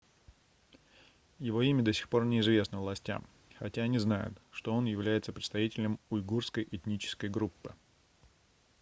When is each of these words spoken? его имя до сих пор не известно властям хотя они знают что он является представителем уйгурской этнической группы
его 1.37 1.61
имя 1.61 1.83
до 1.83 1.93
сих 1.93 2.09
пор 2.09 2.25
не 2.25 2.39
известно 2.39 2.79
властям 2.79 3.23
хотя 3.59 3.83
они 3.83 3.99
знают 3.99 4.35
что 4.51 4.73
он 4.73 4.85
является 4.85 5.31
представителем 5.31 5.99
уйгурской 6.09 6.67
этнической 6.71 7.29
группы 7.29 7.75